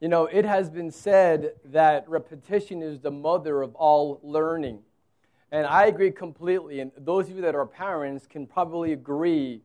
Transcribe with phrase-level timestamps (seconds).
[0.00, 4.78] You know, it has been said that repetition is the mother of all learning.
[5.52, 6.80] And I agree completely.
[6.80, 9.60] And those of you that are parents can probably agree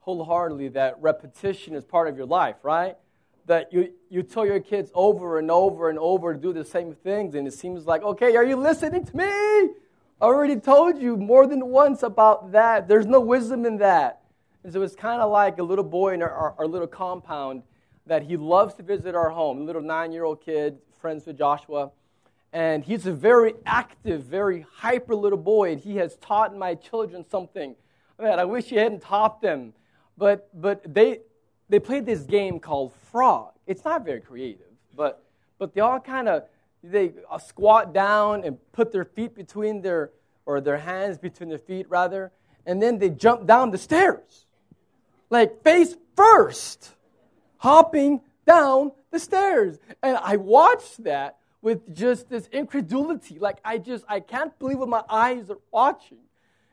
[0.00, 2.96] wholeheartedly that repetition is part of your life, right?
[3.46, 6.92] That you, you tell your kids over and over and over to do the same
[6.92, 9.24] things, and it seems like, okay, are you listening to me?
[9.24, 12.88] I already told you more than once about that.
[12.88, 14.22] There's no wisdom in that.
[14.64, 17.62] And so it's kind of like a little boy in our, our, our little compound
[18.06, 21.38] that he loves to visit our home, a little nine year old kid, friends with
[21.38, 21.90] Joshua.
[22.52, 27.24] And he's a very active, very hyper little boy, and he has taught my children
[27.30, 27.76] something
[28.18, 29.72] that I wish he hadn't taught them.
[30.18, 31.20] But, but they,
[31.68, 33.52] they played this game called Frog.
[33.66, 35.24] It's not very creative, but,
[35.58, 36.44] but they all kind of
[36.82, 40.10] they uh, squat down and put their feet between their,
[40.46, 42.32] or their hands between their feet, rather,
[42.66, 44.46] and then they jump down the stairs,
[45.28, 46.94] like face first
[47.60, 49.78] hopping down the stairs.
[50.02, 53.38] And I watched that with just this incredulity.
[53.38, 56.18] Like, I just, I can't believe what my eyes are watching.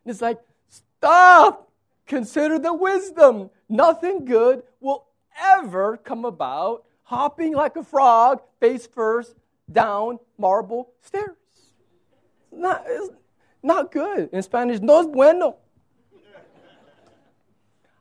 [0.03, 1.69] And it's like, stop!
[2.05, 3.49] Consider the wisdom.
[3.67, 5.07] Nothing good will
[5.39, 9.35] ever come about hopping like a frog, face first,
[9.69, 11.35] down marble stairs.
[12.49, 13.09] Not, it's
[13.61, 14.29] not good.
[14.31, 15.57] In Spanish, no es bueno.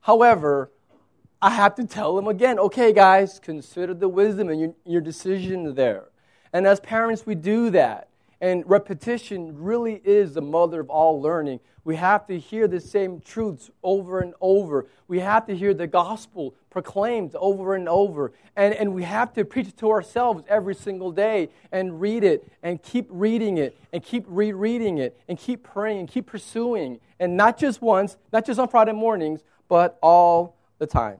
[0.00, 0.70] However,
[1.42, 5.74] I have to tell them again, okay, guys, consider the wisdom in your, your decision
[5.74, 6.04] there.
[6.52, 8.08] And as parents, we do that.
[8.40, 11.60] And repetition really is the mother of all learning.
[11.84, 14.86] We have to hear the same truths over and over.
[15.08, 18.32] We have to hear the gospel proclaimed over and over.
[18.56, 22.50] And, and we have to preach it to ourselves every single day and read it
[22.62, 26.98] and keep reading it and keep rereading it and keep praying and keep pursuing.
[27.20, 31.18] And not just once, not just on Friday mornings, but all the time.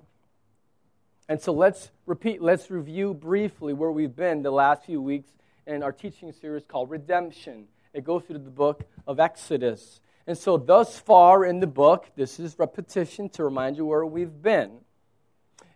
[1.29, 5.31] And so let's repeat, let's review briefly where we've been the last few weeks
[5.67, 7.67] in our teaching series called Redemption.
[7.93, 10.01] It goes through the book of Exodus.
[10.29, 14.43] And so, thus far in the book, this is repetition to remind you where we've
[14.43, 14.79] been,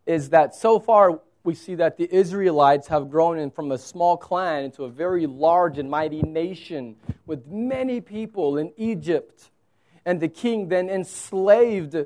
[0.06, 4.64] is that so far we see that the Israelites have grown from a small clan
[4.64, 6.96] into a very large and mighty nation
[7.26, 9.50] with many people in Egypt.
[10.04, 11.96] And the king then enslaved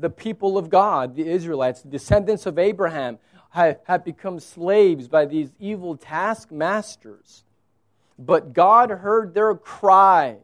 [0.00, 3.18] the people of God, the Israelites, descendants of Abraham,
[3.50, 7.44] have become slaves by these evil taskmasters.
[8.18, 10.38] But God heard their cry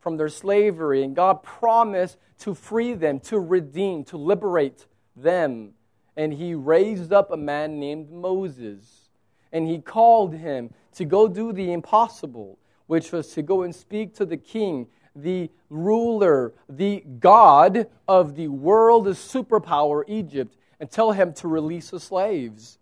[0.00, 5.72] from their slavery, and God promised to free them, to redeem, to liberate them.
[6.16, 9.10] And He raised up a man named Moses,
[9.52, 14.14] and He called him to go do the impossible, which was to go and speak
[14.16, 21.12] to the king the ruler, the God of the world, the superpower, Egypt, and tell
[21.12, 22.78] him to release the slaves.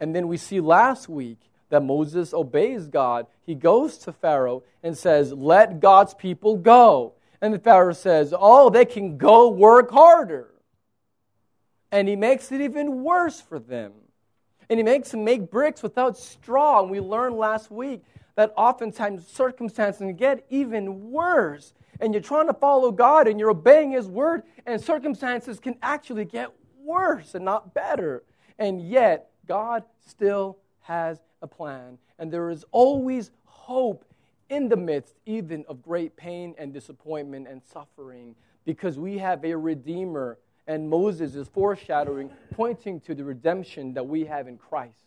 [0.00, 1.38] And then we see last week
[1.68, 3.26] that Moses obeys God.
[3.44, 7.14] He goes to Pharaoh and says, Let God's people go.
[7.40, 10.48] And the Pharaoh says, Oh, they can go work harder.
[11.92, 13.92] And he makes it even worse for them.
[14.68, 16.82] And he makes them make bricks without straw.
[16.82, 18.04] And we learned last week
[18.36, 21.72] that oftentimes circumstances get even worse.
[22.00, 26.24] And you're trying to follow God and you're obeying His word, and circumstances can actually
[26.24, 26.50] get
[26.82, 28.22] worse and not better.
[28.58, 31.98] And yet, God still has a plan.
[32.18, 34.04] And there is always hope
[34.48, 39.54] in the midst, even of great pain and disappointment and suffering, because we have a
[39.54, 40.38] Redeemer.
[40.66, 45.06] And Moses is foreshadowing, pointing to the redemption that we have in Christ.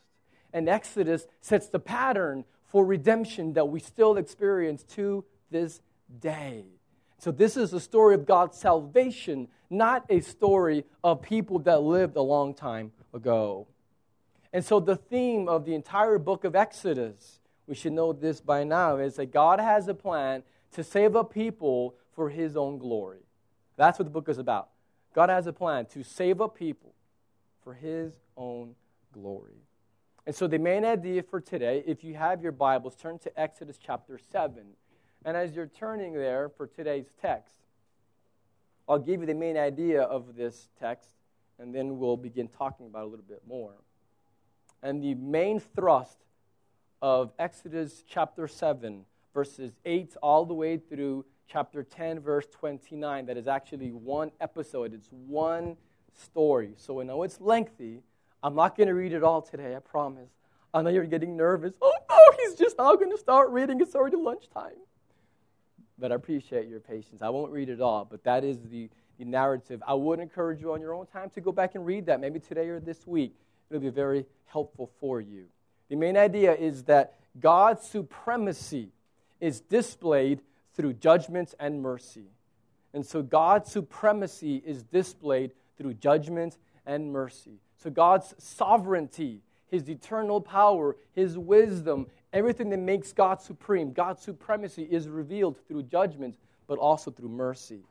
[0.51, 5.79] And Exodus sets the pattern for redemption that we still experience to this
[6.19, 6.65] day.
[7.19, 12.17] So, this is a story of God's salvation, not a story of people that lived
[12.17, 13.67] a long time ago.
[14.51, 18.63] And so, the theme of the entire book of Exodus, we should know this by
[18.63, 20.41] now, is that God has a plan
[20.71, 23.21] to save a people for his own glory.
[23.77, 24.69] That's what the book is about.
[25.13, 26.95] God has a plan to save a people
[27.63, 28.73] for his own
[29.13, 29.62] glory.
[30.25, 33.77] And so, the main idea for today, if you have your Bibles, turn to Exodus
[33.77, 34.63] chapter 7.
[35.25, 37.55] And as you're turning there for today's text,
[38.87, 41.09] I'll give you the main idea of this text,
[41.59, 43.73] and then we'll begin talking about a little bit more.
[44.81, 46.19] And the main thrust
[47.01, 49.03] of Exodus chapter 7,
[49.33, 54.93] verses 8 all the way through chapter 10, verse 29, that is actually one episode,
[54.93, 55.75] it's one
[56.13, 56.75] story.
[56.77, 58.03] So I know it's lengthy
[58.43, 60.29] I'm not going to read it all today, I promise.
[60.73, 61.73] I know you're getting nervous.
[61.81, 63.79] Oh, no, he's just now going to start reading.
[63.79, 64.73] It's already lunchtime.
[65.97, 67.21] But I appreciate your patience.
[67.21, 69.81] I won't read it all, but that is the, the narrative.
[69.87, 72.39] I would encourage you on your own time to go back and read that, maybe
[72.39, 73.33] today or this week.
[73.69, 75.45] it'll be very helpful for you.
[75.89, 78.89] The main idea is that God's supremacy
[79.39, 80.41] is displayed
[80.75, 82.25] through judgments and mercy.
[82.93, 87.59] And so God's supremacy is displayed through judgment and mercy.
[87.83, 94.83] So God's sovereignty, His eternal power, His wisdom, everything that makes God supreme, God's supremacy
[94.83, 96.35] is revealed through judgment,
[96.65, 97.81] but also through mercy.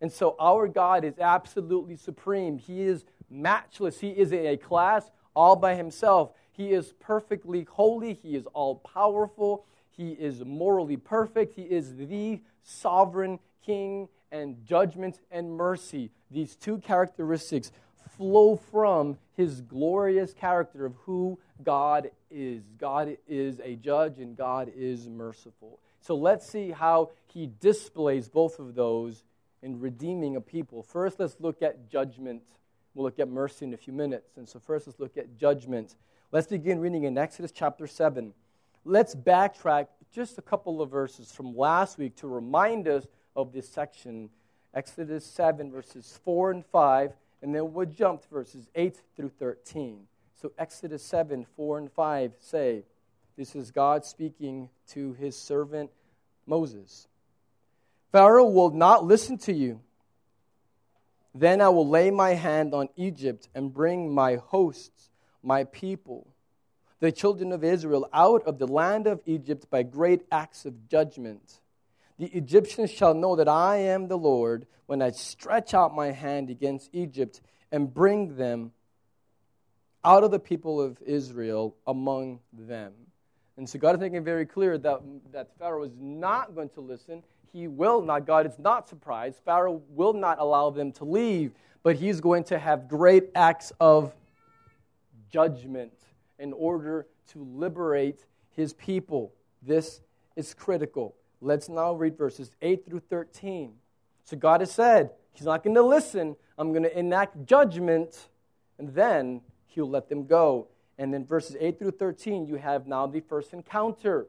[0.00, 2.56] And so our God is absolutely supreme.
[2.56, 4.00] He is matchless.
[4.00, 6.32] He is in a class all by himself.
[6.52, 8.14] He is perfectly holy.
[8.14, 9.66] He is all powerful.
[9.90, 11.54] He is morally perfect.
[11.54, 16.10] He is the sovereign king and judgment and mercy.
[16.30, 17.70] These two characteristics
[18.16, 22.62] flow from his glorious character of who God is.
[22.78, 25.78] God is a judge and God is merciful.
[26.00, 29.24] So let's see how he displays both of those
[29.62, 30.82] in redeeming a people.
[30.82, 32.42] First, let's look at judgment.
[32.94, 34.36] We'll look at mercy in a few minutes.
[34.36, 35.94] And so, first, let's look at judgment.
[36.32, 38.34] Let's begin reading in Exodus chapter 7.
[38.84, 43.06] Let's backtrack just a couple of verses from last week to remind us
[43.36, 44.28] of this section.
[44.74, 47.12] Exodus 7, verses 4 and 5,
[47.42, 50.06] and then we'll jump to verses 8 through 13.
[50.40, 52.84] So, Exodus 7, 4 and 5 say,
[53.36, 55.90] This is God speaking to his servant
[56.46, 57.08] Moses.
[58.12, 59.80] Pharaoh will not listen to you.
[61.34, 65.10] Then I will lay my hand on Egypt and bring my hosts,
[65.42, 66.26] my people,
[67.00, 71.61] the children of Israel, out of the land of Egypt by great acts of judgment.
[72.22, 76.50] The Egyptians shall know that I am the Lord when I stretch out my hand
[76.50, 77.40] against Egypt
[77.72, 78.70] and bring them
[80.04, 82.92] out of the people of Israel among them.
[83.56, 85.00] And so God is making very clear that,
[85.32, 89.40] that Pharaoh is not going to listen he will not, God is not surprised.
[89.44, 91.52] Pharaoh will not allow them to leave,
[91.82, 94.14] but he's going to have great acts of
[95.28, 95.92] judgment
[96.38, 99.34] in order to liberate his people.
[99.60, 100.00] This
[100.36, 101.16] is critical.
[101.42, 103.74] Let's now read verses 8 through 13.
[104.24, 106.36] So God has said, He's not going to listen.
[106.56, 108.28] I'm going to enact judgment,
[108.78, 110.68] and then He'll let them go.
[110.98, 114.28] And then verses 8 through 13, you have now the first encounter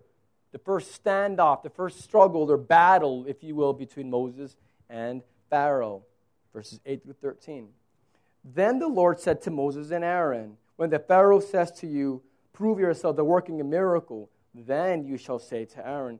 [0.54, 4.56] the first standoff, the first struggle or battle, if you will, between Moses
[4.88, 6.04] and Pharaoh.
[6.54, 7.70] Verses 8 through 13.
[8.46, 12.22] Then the Lord said to Moses and Aaron, When the Pharaoh says to you,
[12.54, 16.20] Prove yourself the working a miracle, then you shall say to Aaron,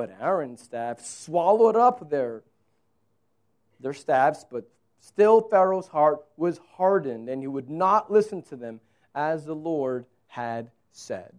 [0.00, 2.42] But Aaron's staff swallowed up their,
[3.80, 4.64] their staffs, but
[4.98, 8.80] still Pharaoh's heart was hardened, and he would not listen to them
[9.14, 11.34] as the Lord had said.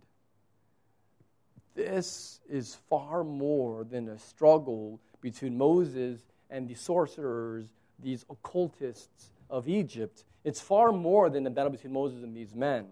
[1.73, 6.21] This is far more than a struggle between Moses
[6.51, 7.65] and the sorcerers,
[7.97, 10.23] these occultists of Egypt.
[10.43, 12.85] It's far more than a battle between Moses and these men.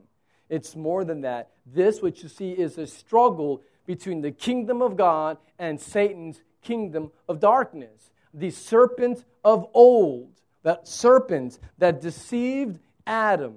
[0.49, 1.51] It's more than that.
[1.63, 7.11] This, what you see, is a struggle between the kingdom of God and Satan's kingdom
[7.27, 8.11] of darkness.
[8.35, 10.29] The serpent of old,
[10.61, 12.77] that serpent that deceived
[13.07, 13.55] Adam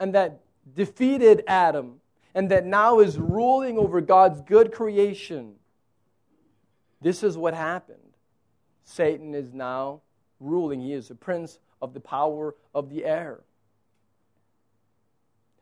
[0.00, 0.40] and that
[0.74, 2.00] defeated Adam
[2.34, 5.54] and that now is ruling over God's good creation.
[7.00, 8.16] This is what happened.
[8.82, 10.00] Satan is now
[10.40, 10.80] ruling.
[10.80, 13.38] He is the prince of the power of the air.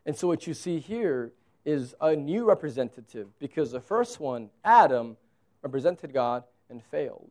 [0.03, 1.31] And so, what you see here
[1.67, 5.17] is a new representative because the first one, Adam,
[5.61, 7.29] represented God and failed.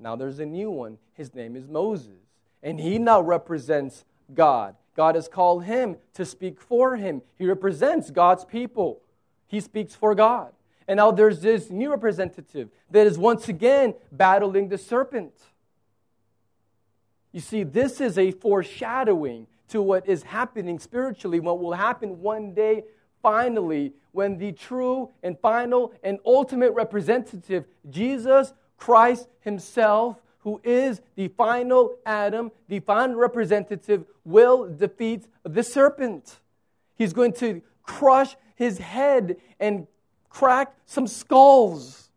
[0.00, 0.96] Now there's a new one.
[1.12, 2.16] His name is Moses.
[2.62, 4.74] And he now represents God.
[4.96, 7.20] God has called him to speak for him.
[7.36, 9.02] He represents God's people.
[9.46, 10.52] He speaks for God.
[10.88, 15.34] And now there's this new representative that is once again battling the serpent.
[17.32, 22.54] You see, this is a foreshadowing to what is happening spiritually, what will happen one
[22.54, 22.84] day,
[23.24, 31.28] finally, when the true and final and ultimate representative, Jesus Christ Himself, who is the
[31.28, 36.38] final Adam, the final representative, will defeat the serpent.
[36.96, 39.86] He's going to crush his head and
[40.28, 42.10] crack some skulls.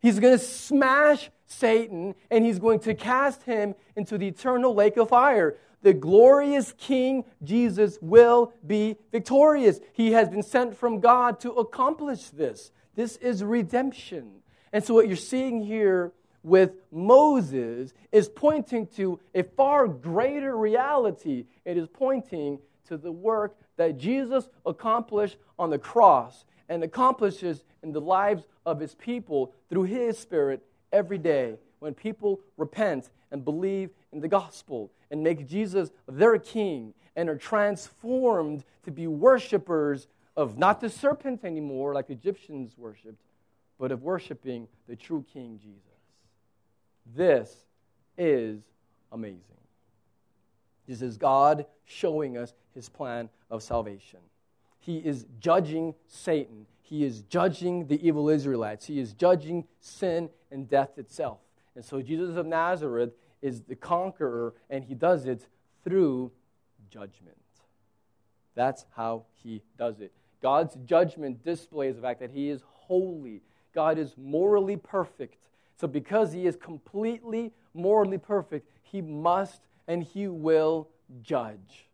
[0.00, 4.96] He's going to smash Satan and he's going to cast him into the eternal lake
[4.96, 5.56] of fire.
[5.82, 9.80] The glorious King Jesus will be victorious.
[9.92, 12.70] He has been sent from God to accomplish this.
[12.94, 14.30] This is redemption.
[14.72, 21.46] And so, what you're seeing here with Moses is pointing to a far greater reality.
[21.64, 22.58] It is pointing
[22.88, 28.80] to the work that Jesus accomplished on the cross and accomplishes in the lives of
[28.80, 34.90] his people through his Spirit every day when people repent and believe in the gospel
[35.10, 40.06] and make Jesus their king and are transformed to be worshipers
[40.36, 43.22] of not the serpent anymore like Egyptians worshiped,
[43.78, 45.80] but of worshiping the true King Jesus.
[47.14, 47.64] This
[48.16, 48.60] is
[49.12, 49.40] amazing.
[50.86, 54.20] This is God showing us his plan of salvation.
[54.78, 56.66] He is judging Satan.
[56.82, 58.86] He is judging the evil Israelites.
[58.86, 61.38] He is judging sin and death itself.
[61.74, 63.12] And so Jesus of Nazareth
[63.42, 65.46] is the conqueror, and he does it
[65.84, 66.30] through
[66.90, 67.36] judgment.
[68.54, 70.12] That's how he does it.
[70.42, 73.42] God's judgment displays the fact that he is holy.
[73.74, 75.36] God is morally perfect.
[75.76, 80.88] So, because he is completely morally perfect, he must and he will
[81.22, 81.88] judge.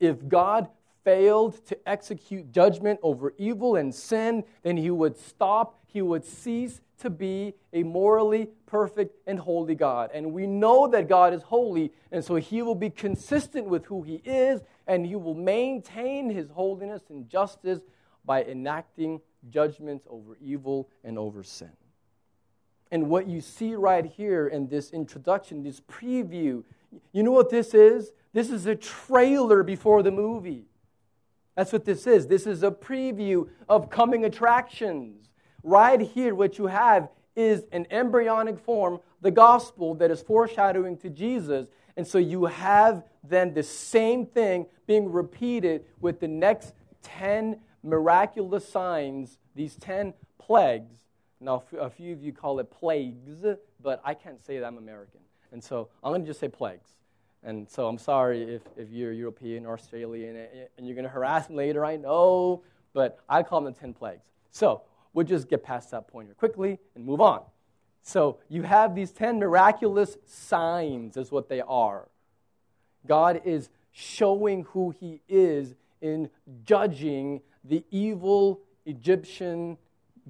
[0.00, 0.68] If God
[1.04, 6.80] failed to execute judgment over evil and sin, then he would stop, he would cease
[6.98, 10.10] to be a morally perfect and holy God.
[10.14, 14.02] And we know that God is holy, and so he will be consistent with who
[14.02, 17.80] he is, and he will maintain his holiness and justice
[18.24, 19.20] by enacting
[19.50, 21.70] judgments over evil and over sin.
[22.90, 26.62] And what you see right here in this introduction, this preview,
[27.12, 28.12] you know what this is?
[28.32, 30.66] This is a trailer before the movie.
[31.54, 32.26] That's what this is.
[32.26, 35.28] This is a preview of coming attractions.
[35.62, 41.10] Right here, what you have is an embryonic form, the gospel that is foreshadowing to
[41.10, 41.68] Jesus.
[41.96, 48.68] And so you have then the same thing being repeated with the next 10 miraculous
[48.68, 50.98] signs, these 10 plagues.
[51.40, 53.44] Now, a few of you call it plagues,
[53.82, 55.20] but I can't say that I'm American.
[55.52, 56.90] And so I'm going to just say plagues.
[57.44, 60.36] And so I'm sorry if, if you're European or Australian
[60.78, 62.62] and you're going to harass me later, I know,
[62.94, 64.24] but I call them the 10 plagues.
[64.50, 64.82] So
[65.12, 67.42] we'll just get past that point here quickly and move on.
[68.02, 72.08] So you have these 10 miraculous signs, is what they are.
[73.06, 76.30] God is showing who He is in
[76.64, 79.78] judging the evil Egyptian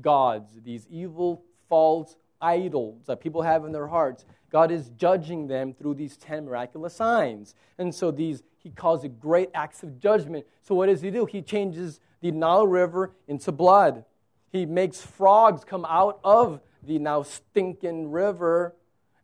[0.00, 4.24] gods, these evil false idols that people have in their hearts.
[4.54, 7.56] God is judging them through these 10 miraculous signs.
[7.76, 10.46] And so these he calls it great acts of judgment.
[10.62, 11.26] So what does he do?
[11.26, 14.04] He changes the Nile River into blood.
[14.52, 18.76] He makes frogs come out of the now stinking river,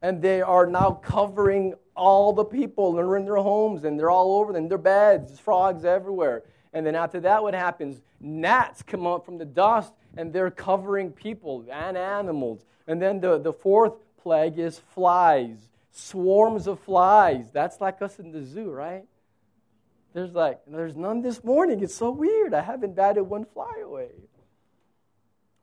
[0.02, 2.94] and they are now covering all the people.
[2.94, 5.28] They're in their homes, and they're all over them, their beds.
[5.28, 6.42] There's frogs everywhere.
[6.72, 8.00] And then after that, what happens?
[8.20, 12.66] Gnats come up from the dust, and they're covering people and animals.
[12.88, 13.92] And then the, the fourth
[14.22, 15.56] plague is flies,
[15.90, 17.50] swarms of flies.
[17.52, 19.04] That's like us in the zoo, right?
[20.12, 21.82] There's like, there's none this morning.
[21.82, 22.52] It's so weird.
[22.54, 24.10] I haven't batted one fly away.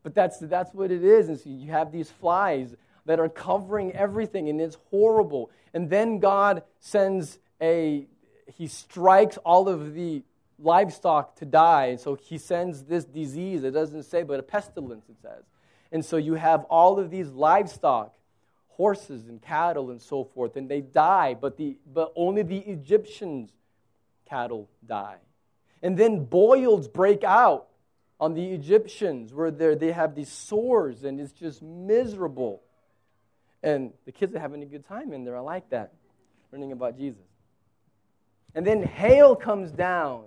[0.04, 1.28] But that's, that's what it is.
[1.28, 5.50] And so you have these flies that are covering everything, and it's horrible.
[5.74, 8.08] And then God sends a,
[8.54, 10.24] he strikes all of the
[10.60, 11.88] livestock to die.
[11.88, 15.44] And so he sends this disease, it doesn't say, but a pestilence, it says.
[15.92, 18.14] And so you have all of these livestock
[18.78, 23.52] horses and cattle and so forth, and they die, but, the, but only the Egyptians'
[24.30, 25.18] cattle die.
[25.82, 27.68] And then boils break out
[28.20, 32.62] on the Egyptians where they have these sores and it's just miserable.
[33.64, 35.36] And the kids are having a good time in there.
[35.36, 35.94] I like that,
[36.52, 37.22] learning about Jesus.
[38.54, 40.26] And then hail comes down,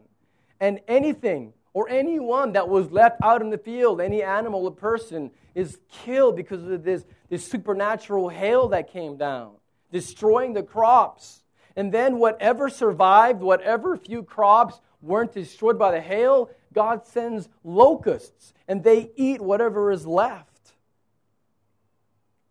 [0.60, 5.30] and anything or anyone that was left out in the field, any animal or person,
[5.54, 9.52] is killed because of this, this supernatural hail that came down,
[9.92, 11.42] destroying the crops.
[11.76, 18.52] And then, whatever survived, whatever few crops weren't destroyed by the hail, God sends locusts
[18.66, 20.72] and they eat whatever is left.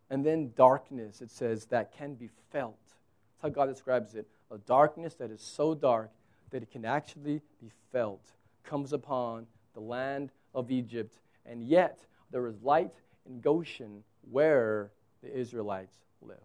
[0.09, 2.79] And then, darkness, it says, that can be felt.
[2.85, 6.11] That's how God describes it a darkness that is so dark
[6.49, 8.31] that it can actually be felt
[8.69, 11.99] comes upon the land of Egypt, and yet
[12.31, 12.93] there is light
[13.25, 14.91] in Goshen where
[15.23, 16.37] the Israelites live.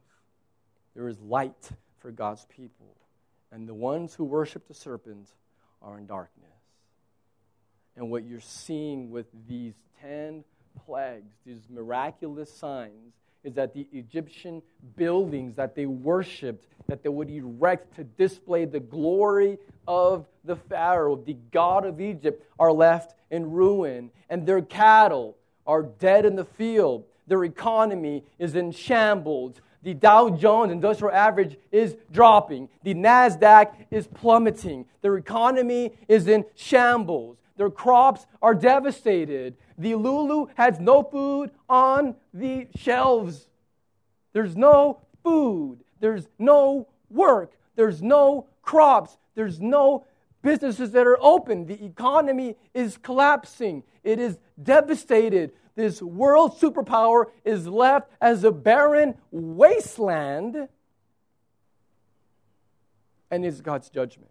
[0.94, 2.96] There is light for God's people,
[3.52, 5.28] and the ones who worship the serpent
[5.82, 6.48] are in darkness.
[7.94, 10.44] And what you're seeing with these 10
[10.86, 14.62] plagues, these miraculous signs, is that the Egyptian
[14.96, 21.16] buildings that they worshiped, that they would erect to display the glory of the Pharaoh,
[21.16, 25.36] the God of Egypt, are left in ruin, and their cattle
[25.66, 27.04] are dead in the field.
[27.26, 29.60] Their economy is in shambles.
[29.82, 32.68] The Dow Jones Industrial Average is dropping.
[32.82, 34.86] The NASDAQ is plummeting.
[35.02, 37.36] Their economy is in shambles.
[37.56, 39.56] Their crops are devastated.
[39.76, 43.48] The Lulu has no food on the shelves.
[44.32, 45.80] There's no food.
[46.00, 47.52] There's no work.
[47.76, 49.16] There's no crops.
[49.34, 50.06] There's no
[50.42, 51.66] businesses that are open.
[51.66, 53.82] The economy is collapsing.
[54.04, 55.52] It is devastated.
[55.74, 60.68] This world superpower is left as a barren wasteland,
[63.30, 64.30] and it's God's judgment.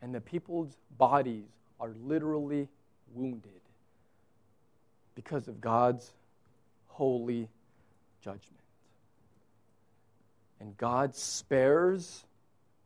[0.00, 1.44] And the people's bodies
[1.80, 2.68] are literally
[3.14, 3.60] wounded
[5.14, 6.12] because of God's
[6.88, 7.48] holy
[8.22, 8.42] judgment.
[10.60, 12.24] And God spares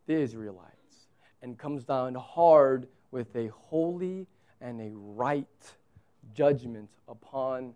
[0.06, 0.74] the Israelites
[1.42, 4.26] and comes down hard with a holy
[4.60, 5.46] and a right
[6.34, 7.74] judgment upon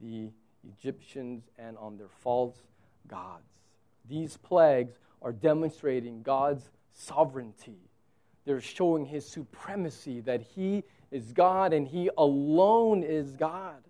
[0.00, 0.30] the
[0.66, 2.56] Egyptians and on their false
[3.06, 3.44] gods.
[4.08, 7.78] These plagues are demonstrating God's sovereignty
[8.44, 13.82] they're showing his supremacy, that he is God and he alone is God.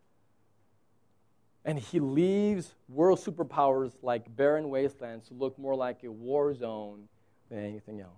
[1.65, 7.09] And he leaves world superpowers like barren wastelands to look more like a war zone
[7.49, 8.11] than anything else.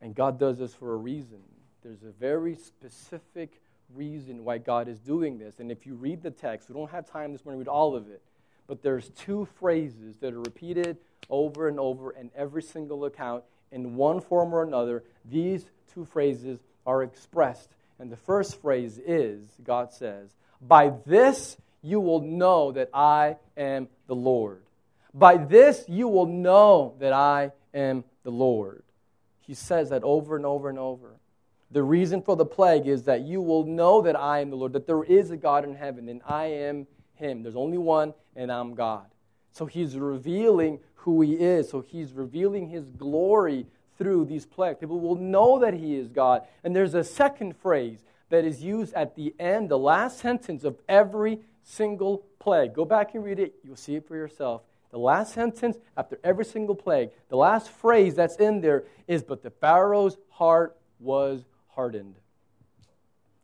[0.00, 1.42] And God does this for a reason.
[1.82, 3.60] There's a very specific
[3.94, 5.60] reason why God is doing this.
[5.60, 7.94] And if you read the text, we don't have time this morning to read all
[7.94, 8.22] of it,
[8.66, 10.96] but there's two phrases that are repeated
[11.28, 16.60] over and over in every single account in one form or another, these two phrases
[16.86, 17.70] are expressed.
[17.98, 23.88] And the first phrase is God says, By this you will know that I am
[24.06, 24.62] the Lord.
[25.12, 28.82] By this you will know that I am the Lord.
[29.40, 31.16] He says that over and over and over.
[31.72, 34.72] The reason for the plague is that you will know that I am the Lord,
[34.72, 37.42] that there is a God in heaven, and I am Him.
[37.42, 39.06] There's only one, and I'm God.
[39.52, 41.68] So He's revealing who he is.
[41.68, 43.66] So he's revealing his glory
[43.98, 44.78] through these plagues.
[44.80, 46.42] People will know that he is God.
[46.64, 50.78] And there's a second phrase that is used at the end, the last sentence of
[50.88, 52.74] every single plague.
[52.74, 54.62] Go back and read it, you'll see it for yourself.
[54.90, 59.42] The last sentence after every single plague, the last phrase that's in there is, But
[59.42, 62.16] the Pharaoh's heart was hardened.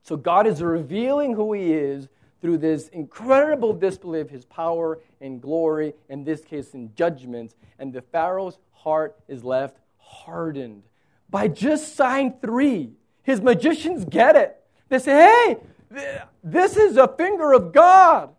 [0.03, 2.09] So God is revealing who he is
[2.41, 7.93] through this incredible display of his power and glory, in this case in judgment, and
[7.93, 10.83] the Pharaoh's heart is left hardened.
[11.31, 14.57] By just sign three, his magicians get it.
[14.89, 15.57] They say,
[15.91, 18.31] hey, this is a finger of God.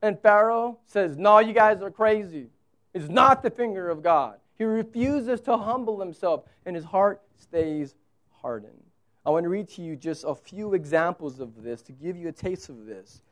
[0.00, 2.48] And Pharaoh says, no, you guys are crazy.
[2.92, 4.38] It's not the finger of God.
[4.58, 7.94] He refuses to humble himself, and his heart stays
[8.40, 8.82] hardened.
[9.24, 12.28] I want to read to you just a few examples of this to give you
[12.28, 13.22] a taste of this.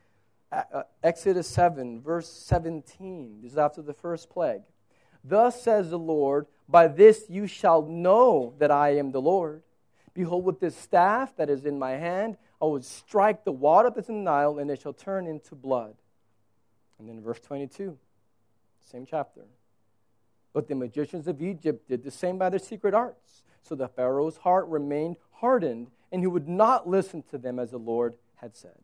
[0.53, 3.41] Uh, Exodus 7, verse 17.
[3.43, 4.63] This is after the first plague.
[5.25, 9.63] Thus says the Lord, By this you shall know that I am the Lord.
[10.15, 14.09] Behold, with this staff that is in my hand, I will strike the water that's
[14.09, 15.95] in the Nile, and it shall turn into blood.
[16.99, 17.97] And then verse 22,
[18.91, 19.43] same chapter.
[20.53, 23.43] But the magicians of Egypt did the same by their secret arts.
[23.63, 27.79] So the Pharaoh's heart remained hardened, and he would not listen to them as the
[27.79, 28.79] Lord had said.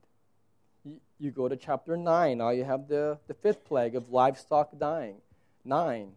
[1.19, 2.39] You go to chapter 9.
[2.39, 5.17] Now you have the, the fifth plague of livestock dying.
[5.65, 6.13] 9.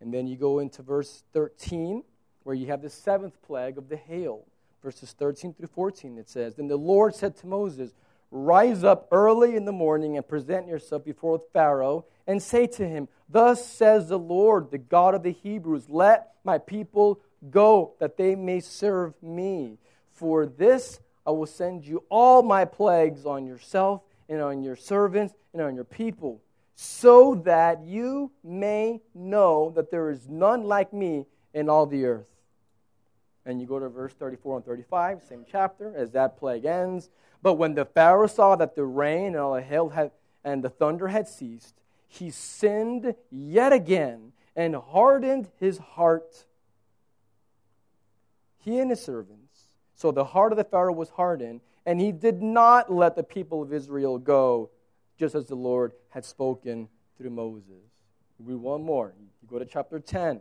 [0.00, 2.04] And then you go into verse 13,
[2.44, 4.44] where you have the seventh plague of the hail.
[4.82, 7.92] Verses 13 through 14, it says Then the Lord said to Moses,
[8.30, 13.08] Rise up early in the morning and present yourself before Pharaoh, and say to him,
[13.28, 18.34] Thus says the Lord, the God of the Hebrews, Let my people Go, that they
[18.34, 19.78] may serve me.
[20.12, 25.34] For this I will send you all my plagues on yourself and on your servants
[25.52, 26.42] and on your people,
[26.74, 32.28] so that you may know that there is none like me in all the earth.
[33.46, 37.08] And you go to verse 34 and 35, same chapter, as that plague ends.
[37.40, 40.10] But when the Pharaoh saw that the rain and all the hail had,
[40.44, 41.74] and the thunder had ceased,
[42.08, 46.44] he sinned yet again and hardened his heart
[48.68, 49.68] he and his servants.
[49.94, 53.62] So the heart of the Pharaoh was hardened, and he did not let the people
[53.62, 54.70] of Israel go,
[55.18, 57.82] just as the Lord had spoken through Moses.
[58.38, 59.14] We one more.
[59.18, 60.40] You go to chapter 10,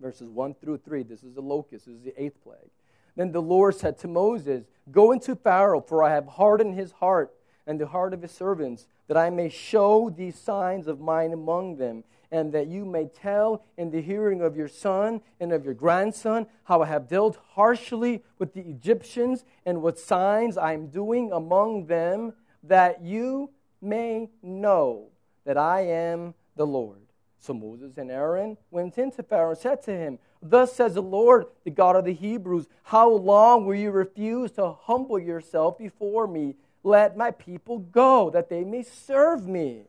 [0.00, 1.02] verses 1 through 3.
[1.02, 2.70] This is the locust, this is the eighth plague.
[3.16, 7.34] Then the Lord said to Moses, Go into Pharaoh, for I have hardened his heart
[7.66, 11.76] and the heart of his servants, that I may show these signs of mine among
[11.76, 15.74] them, and that you may tell in the hearing of your son and of your
[15.74, 21.32] grandson how I have dealt harshly with the Egyptians and what signs I am doing
[21.32, 23.50] among them, that you
[23.80, 25.08] may know
[25.44, 27.00] that I am the Lord.
[27.38, 31.44] So Moses and Aaron went into Pharaoh and said to him, Thus says the Lord,
[31.64, 36.54] the God of the Hebrews, How long will you refuse to humble yourself before me?
[36.84, 39.86] Let my people go, that they may serve me.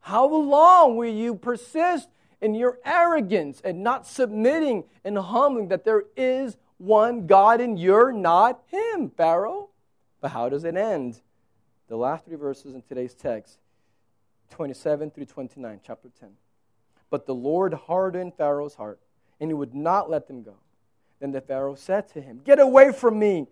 [0.00, 2.08] How long will you persist
[2.40, 8.12] in your arrogance and not submitting and humbling that there is one God and you're
[8.12, 9.68] not Him, Pharaoh?
[10.20, 11.20] But how does it end?
[11.86, 13.58] The last three verses in today's text
[14.50, 16.30] 27 through 29, chapter 10.
[17.10, 18.98] But the Lord hardened Pharaoh's heart,
[19.40, 20.54] and he would not let them go.
[21.20, 23.46] Then the Pharaoh said to him, Get away from me.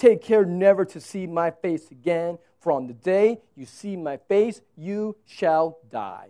[0.00, 4.16] Take care never to see my face again, for on the day you see my
[4.16, 6.28] face, you shall die.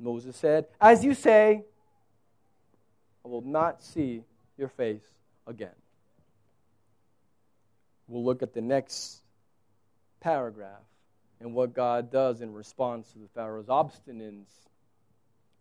[0.00, 1.62] Moses said, As you say,
[3.24, 4.24] I will not see
[4.58, 5.04] your face
[5.46, 5.76] again.
[8.08, 9.20] We'll look at the next
[10.18, 10.82] paragraph
[11.38, 14.50] and what God does in response to the Pharaoh's obstinance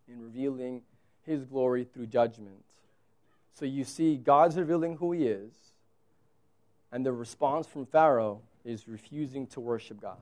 [0.07, 0.81] in revealing
[1.27, 2.63] his glory through judgment.
[3.53, 5.51] So you see, God's revealing who he is,
[6.95, 10.15] and the response from Pharaoh is refusing to worship God.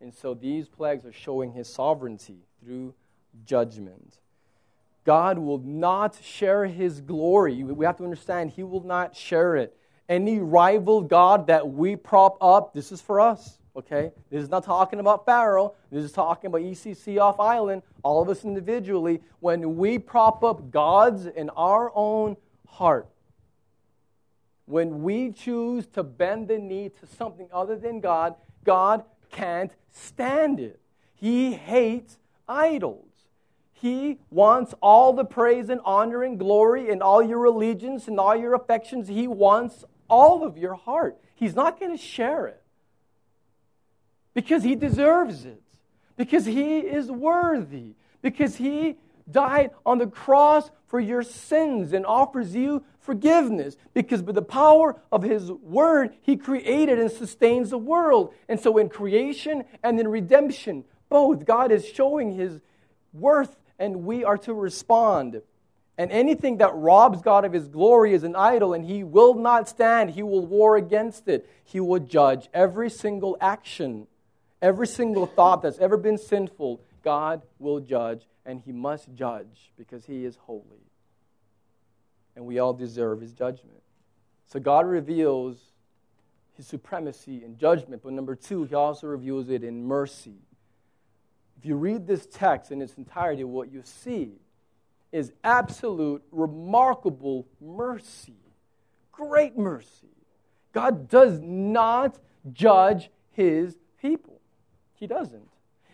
[0.00, 2.92] And so these plagues are showing his sovereignty through
[3.44, 4.18] judgment.
[5.04, 7.62] God will not share his glory.
[7.62, 9.76] We have to understand, he will not share it.
[10.08, 14.10] Any rival God that we prop up, this is for us okay?
[14.30, 15.74] This is not talking about Pharaoh.
[15.92, 19.20] This is talking about ECC off island, all of us individually.
[19.40, 23.06] When we prop up gods in our own heart,
[24.66, 30.60] when we choose to bend the knee to something other than God, God can't stand
[30.60, 30.80] it.
[31.14, 33.04] He hates idols.
[33.72, 38.34] He wants all the praise and honor and glory and all your allegiance and all
[38.34, 39.08] your affections.
[39.08, 41.18] He wants all of your heart.
[41.34, 42.62] He's not going to share it
[44.34, 45.62] because he deserves it,
[46.16, 48.96] because he is worthy, because he
[49.30, 55.00] died on the cross for your sins and offers you forgiveness because by the power
[55.10, 58.34] of his word he created and sustains the world.
[58.48, 62.60] And so in creation and in redemption both god is showing his
[63.14, 65.40] worth and we are to respond.
[65.96, 69.68] And anything that robs god of his glory is an idol and he will not
[69.68, 70.10] stand.
[70.10, 71.48] He will war against it.
[71.64, 74.06] He will judge every single action
[74.62, 80.06] Every single thought that's ever been sinful, God will judge, and He must judge because
[80.06, 80.85] He is holy.
[82.36, 83.82] And we all deserve His judgment.
[84.46, 85.56] So God reveals
[86.54, 90.36] His supremacy in judgment, but number two, He also reveals it in mercy.
[91.58, 94.34] If you read this text in its entirety, what you see
[95.10, 98.36] is absolute, remarkable mercy.
[99.10, 100.08] Great mercy.
[100.72, 102.18] God does not
[102.52, 104.40] judge His people.
[104.94, 105.48] He doesn't.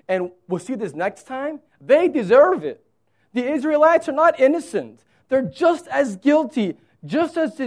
[0.09, 1.61] And we'll see this next time.
[1.81, 2.85] They deserve it.
[3.33, 7.59] The Israelites are not innocent, they're just as guilty, just as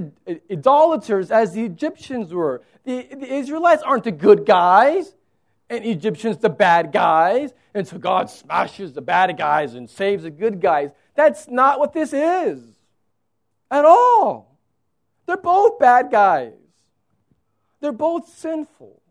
[0.51, 2.61] idolaters as the Egyptians were.
[2.83, 5.15] The, the Israelites aren't the good guys,
[5.67, 7.55] and Egyptians the bad guys.
[7.73, 10.91] And so God smashes the bad guys and saves the good guys.
[11.15, 12.61] That's not what this is
[13.71, 14.59] at all.
[15.25, 16.53] They're both bad guys.
[17.79, 19.01] They're both sinful.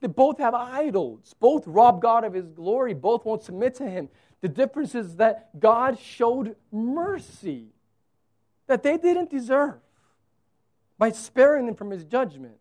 [0.00, 1.34] They both have idols.
[1.38, 2.94] Both rob God of his glory.
[2.94, 4.08] Both won't submit to him.
[4.40, 7.68] The difference is that God showed mercy
[8.66, 9.74] that they didn't deserve
[10.96, 12.56] by sparing them from his judgment.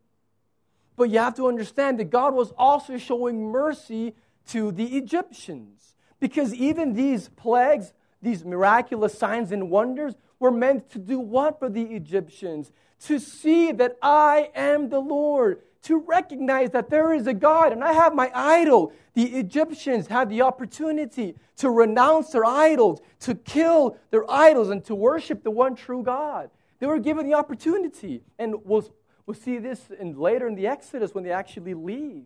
[0.98, 4.16] But you have to understand that God was also showing mercy
[4.48, 11.00] to the Egyptians because even these plagues, these miraculous signs and wonders, were meant to
[11.00, 12.72] do what for the Egyptians?
[13.06, 17.84] To see that I am the Lord to recognize that there is a God and
[17.84, 18.92] I have my idol.
[19.14, 24.96] The Egyptians had the opportunity to renounce their idols, to kill their idols, and to
[24.96, 26.50] worship the one true God.
[26.80, 28.22] They were given the opportunity.
[28.38, 28.90] And we'll,
[29.26, 32.26] we'll see this in, later in the Exodus when they actually leave.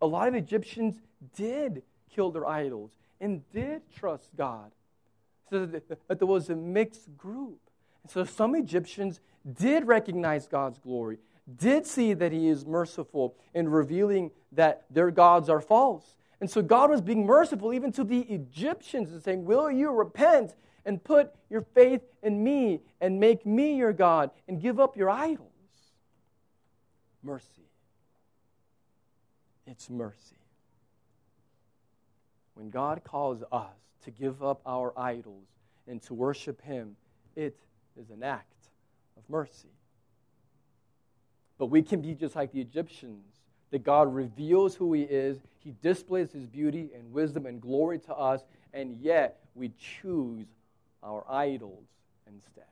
[0.00, 1.00] A lot of Egyptians
[1.34, 1.82] did
[2.14, 4.70] kill their idols and did trust God.
[5.50, 7.58] So that, there was a mixed group.
[8.02, 9.20] And so some Egyptians
[9.60, 11.18] did recognize God's glory
[11.56, 16.16] did see that he is merciful in revealing that their gods are false.
[16.40, 20.54] And so God was being merciful even to the Egyptians and saying, Will you repent
[20.88, 25.10] and put your faith in me and make me your God and give up your
[25.10, 25.50] idols.
[27.22, 27.68] Mercy.
[29.66, 30.38] It's mercy.
[32.54, 35.46] When God calls us to give up our idols
[35.86, 36.96] and to worship Him,
[37.36, 37.58] it
[38.00, 38.70] is an act
[39.18, 39.68] of mercy.
[41.58, 43.24] But we can be just like the Egyptians,
[43.70, 48.14] that God reveals who He is, He displays His beauty and wisdom and glory to
[48.14, 48.42] us,
[48.72, 50.46] and yet we choose
[51.02, 51.84] our idols
[52.26, 52.64] instead.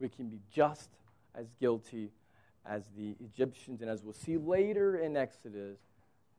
[0.00, 0.88] We can be just
[1.34, 2.10] as guilty
[2.66, 5.78] as the Egyptians, and as we'll see later in Exodus,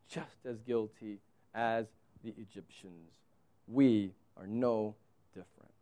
[0.08, 1.18] just as guilty
[1.54, 1.86] as
[2.24, 3.12] the Egyptians.
[3.66, 4.94] We are no
[5.34, 5.72] different.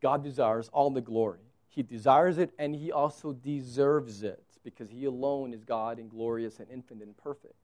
[0.00, 1.40] God desires all the glory.
[1.68, 4.42] He desires it and he also deserves it
[4.76, 7.54] because he alone is God and glorious and infinite and perfect.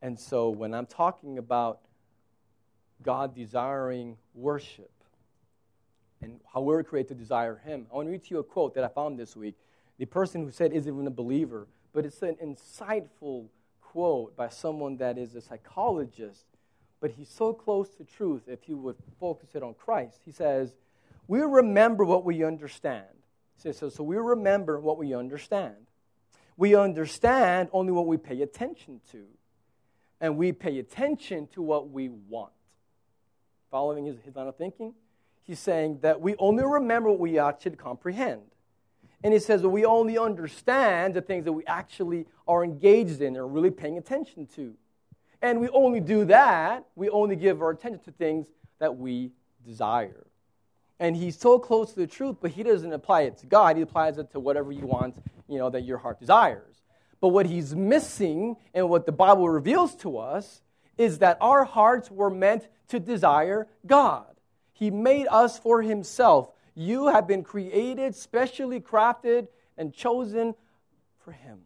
[0.00, 1.80] And so when I'm talking about
[3.02, 4.90] God desiring worship
[6.20, 8.74] and how we're created to desire him, I want to read to you a quote
[8.74, 9.56] that I found this week.
[9.98, 13.46] The person who said isn't even a believer, but it's an insightful
[13.80, 16.46] quote by someone that is a psychologist
[17.02, 20.20] but he's so close to truth if you would focus it on Christ.
[20.24, 20.76] He says,
[21.26, 23.04] We remember what we understand.
[23.56, 25.76] Says, so, so we remember what we understand.
[26.56, 29.24] We understand only what we pay attention to.
[30.20, 32.52] And we pay attention to what we want.
[33.70, 34.94] Following his, his line of thinking,
[35.42, 38.42] he's saying that we only remember what we actually comprehend.
[39.24, 43.36] And he says that we only understand the things that we actually are engaged in
[43.36, 44.74] or really paying attention to.
[45.40, 48.46] And we only do that, we only give our attention to things
[48.78, 49.32] that we
[49.64, 50.26] desire.
[51.02, 53.74] And he's so close to the truth, but he doesn't apply it to God.
[53.74, 55.16] He applies it to whatever you want,
[55.48, 56.76] you know, that your heart desires.
[57.20, 60.62] But what he's missing and what the Bible reveals to us
[60.96, 64.26] is that our hearts were meant to desire God.
[64.74, 66.52] He made us for himself.
[66.76, 70.54] You have been created, specially crafted, and chosen
[71.24, 71.62] for him.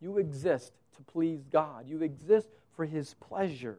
[0.00, 1.86] You exist to please God.
[1.86, 3.78] You exist for his pleasure.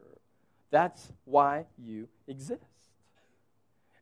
[0.70, 2.69] That's why you exist.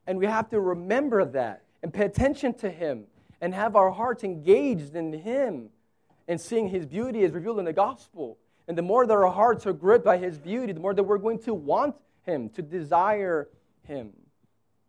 [0.09, 3.03] And we have to remember that and pay attention to him
[3.41, 5.69] and have our hearts engaged in him
[6.27, 8.39] and seeing his beauty as revealed in the gospel.
[8.67, 11.19] And the more that our hearts are gripped by his beauty, the more that we're
[11.19, 11.95] going to want
[12.25, 13.49] him, to desire
[13.83, 14.13] him.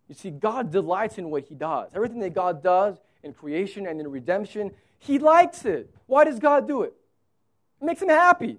[0.08, 1.90] You see, God delights in what he does.
[1.94, 5.94] Everything that God does in creation and in redemption, he likes it.
[6.06, 6.94] Why does God do it?
[7.82, 8.58] It makes him happy.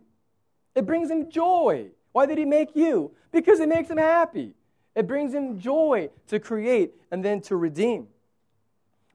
[0.75, 1.87] It brings him joy.
[2.11, 3.13] Why did he make you?
[3.31, 4.53] Because it makes him happy.
[4.95, 8.07] It brings him joy to create and then to redeem.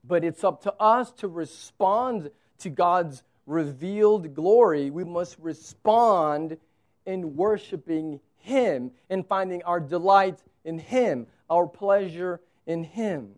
[0.03, 4.89] But it's up to us to respond to God's revealed glory.
[4.89, 6.57] We must respond
[7.05, 13.33] in worshiping him and finding our delight in him, our pleasure in him.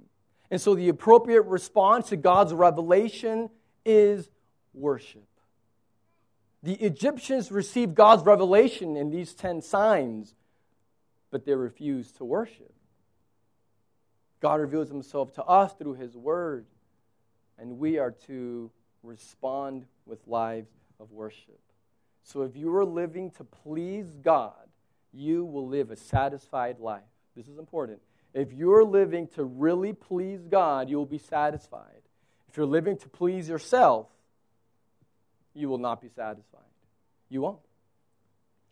[0.52, 3.50] And so the appropriate response to God's revelation
[3.86, 4.30] is
[4.74, 5.26] worship.
[6.64, 10.34] The Egyptians received God's revelation in these 10 signs,
[11.32, 12.74] but they refuse to worship.
[14.42, 16.66] God reveals himself to us through his word,
[17.58, 18.72] and we are to
[19.04, 21.60] respond with lives of worship.
[22.24, 24.54] So if you are living to please God,
[25.12, 27.02] you will live a satisfied life.
[27.36, 28.00] This is important.
[28.34, 32.02] If you're living to really please God, you will be satisfied.
[32.48, 34.08] If you're living to please yourself,
[35.54, 36.62] you will not be satisfied.
[37.30, 37.60] You won't.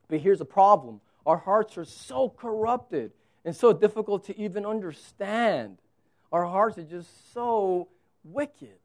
[0.08, 3.12] But here's a problem our hearts are so corrupted
[3.44, 5.78] and so difficult to even understand.
[6.32, 7.90] Our hearts are just so
[8.24, 8.80] wicked.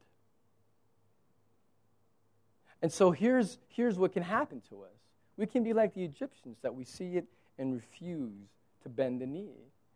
[2.81, 4.89] And so here's, here's what can happen to us
[5.35, 7.25] we can be like the Egyptians, that we see it
[7.57, 8.49] and refuse
[8.83, 9.55] to bend the knee.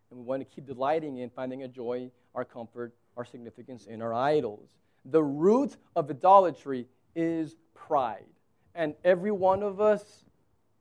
[0.09, 4.01] And we want to keep delighting in finding a joy, our comfort, our significance in
[4.01, 4.67] our idols.
[5.05, 8.25] The root of idolatry is pride.
[8.73, 10.23] And every one of us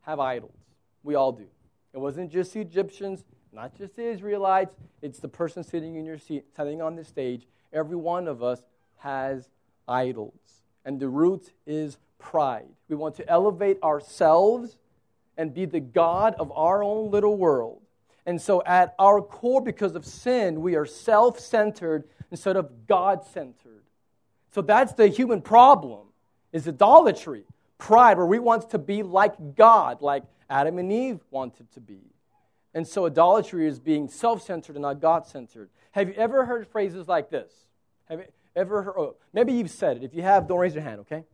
[0.02, 0.56] have idols.
[1.02, 1.48] We all do.
[1.96, 6.18] It wasn't just the Egyptians, not just the Israelites, it's the person sitting in your
[6.18, 7.46] seat, sitting on the stage.
[7.72, 8.60] Every one of us
[8.98, 9.48] has
[9.88, 10.60] idols.
[10.84, 12.68] And the root is pride.
[12.90, 14.76] We want to elevate ourselves
[15.38, 17.80] and be the God of our own little world.
[18.26, 23.24] And so, at our core, because of sin, we are self centered instead of God
[23.24, 23.84] centered.
[24.50, 26.08] So, that's the human problem
[26.52, 27.44] is idolatry,
[27.78, 32.00] pride, where we want to be like God, like Adam and Eve wanted to be.
[32.74, 35.70] And so idolatry is being self centered and not God centered.
[35.92, 37.50] Have you ever heard phrases like this?
[38.08, 40.02] Have you ever heard, oh, maybe you've said it.
[40.02, 41.24] If you have, don't raise your hand, okay?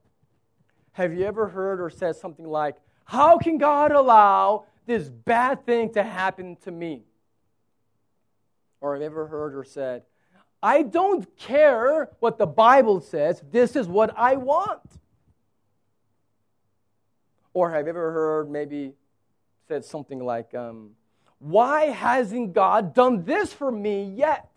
[0.92, 5.92] Have you ever heard or said something like, How can God allow this bad thing
[5.94, 7.02] to happen to me?
[8.80, 10.02] Or have you ever heard or said,
[10.62, 14.80] I don't care what the Bible says, this is what I want?
[17.54, 18.94] Or have you ever heard maybe
[19.68, 20.90] said something like, um,
[21.38, 24.48] Why hasn't God done this for me yet?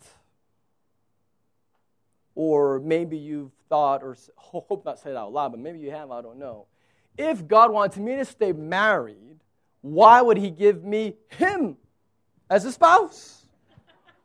[2.35, 6.11] Or maybe you've thought, or hope not say it out loud, but maybe you have,
[6.11, 6.67] I don't know.
[7.17, 9.39] If God wanted me to stay married,
[9.81, 11.77] why would He give me him
[12.49, 13.45] as a spouse?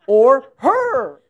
[0.07, 1.21] Or her?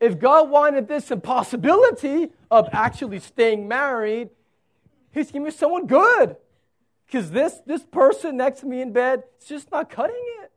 [0.00, 4.30] If God wanted this impossibility of actually staying married,
[5.16, 6.36] He's giving me someone good.
[7.06, 10.52] Because this, this person next to me in bed, is just not cutting it.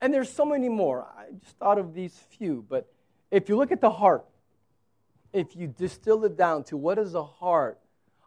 [0.00, 1.06] And there's so many more.
[1.16, 2.64] I just thought of these few.
[2.68, 2.90] But
[3.30, 4.24] if you look at the heart,
[5.32, 7.78] if you distill it down to what is the heart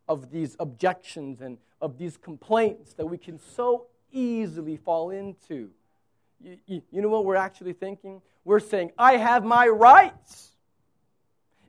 [0.07, 5.69] of these objections and of these complaints that we can so easily fall into,
[6.39, 8.21] you, you, you know what we're actually thinking?
[8.45, 10.51] We're saying, I have my rights.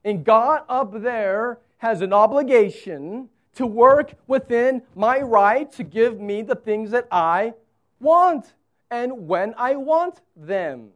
[0.04, 6.42] And God up there has an obligation to work within my right to give me
[6.42, 7.54] the things that I
[8.00, 8.54] want
[8.90, 10.90] and when I want them.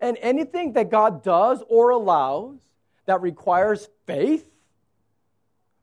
[0.00, 2.58] And anything that God does or allows
[3.06, 4.46] that requires faith,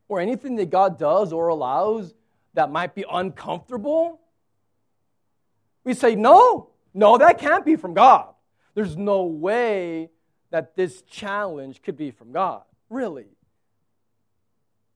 [0.08, 2.14] or anything that God does or allows
[2.54, 4.20] that might be uncomfortable,
[5.82, 8.28] we say, no, no, that can't be from God.
[8.74, 10.10] There's no way
[10.54, 12.62] that this challenge could be from God.
[12.88, 13.26] Really.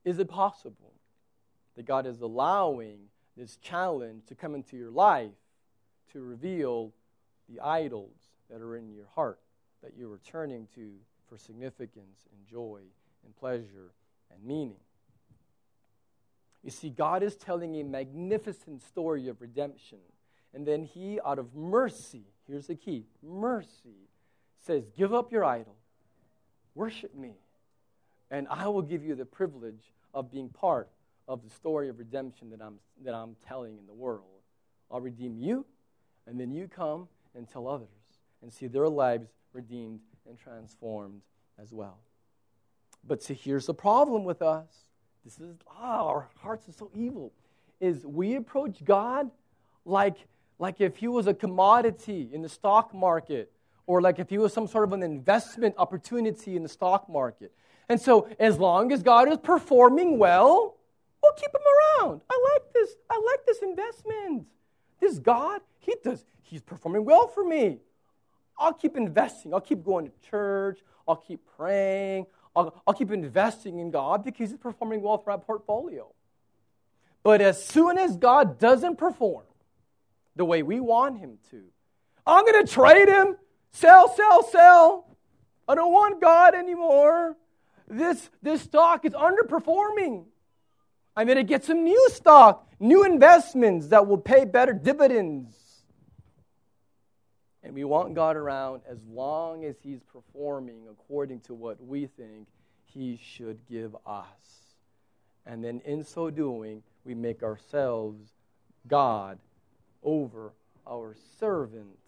[0.04, 0.92] Is it possible
[1.74, 2.98] that God is allowing
[3.36, 5.32] this challenge to come into your life
[6.12, 6.92] to reveal
[7.48, 8.14] the idols
[8.48, 9.40] that are in your heart
[9.82, 10.92] that you're turning to
[11.28, 12.82] for significance and joy
[13.24, 13.90] and pleasure
[14.32, 14.78] and meaning?
[16.62, 19.98] You see, God is telling a magnificent story of redemption.
[20.54, 24.07] And then He, out of mercy, here's the key mercy,
[24.60, 25.76] says, Give up your idol,
[26.74, 27.34] worship me,
[28.30, 30.88] and I will give you the privilege of being part
[31.26, 34.24] of the story of redemption that I'm, that I'm telling in the world.
[34.90, 35.66] I'll redeem you,
[36.26, 37.88] and then you come and tell others
[38.42, 41.20] and see their lives redeemed and transformed
[41.60, 41.98] as well.
[43.06, 44.68] But see, here's the problem with us.
[45.24, 47.32] This is, ah, our hearts are so evil.
[47.80, 49.30] Is we approach God
[49.84, 50.16] like,
[50.58, 53.52] like if he was a commodity in the stock market
[53.88, 57.52] or like if he was some sort of an investment opportunity in the stock market.
[57.88, 60.76] And so, as long as God is performing well,
[61.22, 61.62] we'll keep him
[62.04, 62.20] around.
[62.30, 62.90] I like this.
[63.10, 64.46] I like this investment.
[65.00, 67.78] This God, he does, he's performing well for me.
[68.58, 69.54] I'll keep investing.
[69.54, 70.80] I'll keep going to church.
[71.06, 72.26] I'll keep praying.
[72.54, 76.12] I'll, I'll keep investing in God because he's performing well for my portfolio.
[77.22, 79.44] But as soon as God doesn't perform
[80.36, 81.62] the way we want him to,
[82.26, 83.36] I'm going to trade him,
[83.78, 85.16] sell, sell, sell.
[85.66, 87.36] I don't want God anymore
[87.88, 90.24] this, this stock is underperforming.
[91.16, 95.54] I'm going to get some new stock, new investments that will pay better dividends.
[97.62, 102.46] And we want God around as long as He's performing according to what we think
[102.86, 104.26] He should give us.
[105.44, 108.28] And then in so doing, we make ourselves
[108.86, 109.38] God
[110.02, 110.52] over
[110.86, 111.98] our servant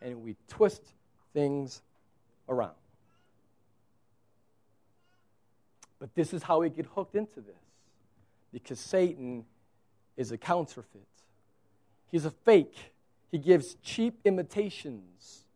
[0.00, 0.82] and we twist
[1.32, 1.82] things
[2.48, 2.74] around.
[5.98, 7.54] But this is how we get hooked into this
[8.52, 9.44] because Satan
[10.16, 11.06] is a counterfeit,
[12.10, 12.76] he's a fake.
[13.30, 15.46] He gives cheap imitations,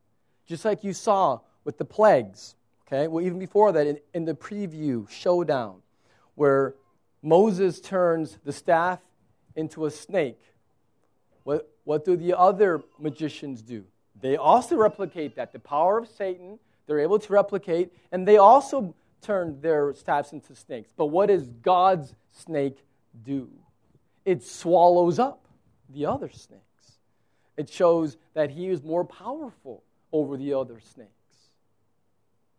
[0.47, 2.55] just like you saw with the plagues.
[2.87, 5.83] Okay, well, even before that, in, in the preview showdown,
[6.37, 6.75] where
[7.23, 9.01] Moses turns the staff
[9.57, 10.41] into a snake,
[11.45, 13.85] what, what do the other magicians do?
[14.20, 15.52] They also replicate that.
[15.52, 20.55] The power of Satan, they're able to replicate, and they also turn their staffs into
[20.55, 20.92] snakes.
[20.96, 22.85] But what does God's snake
[23.24, 23.48] do?
[24.24, 25.46] It swallows up
[25.88, 26.62] the other snakes.
[27.57, 31.11] It shows that he is more powerful over the other snakes.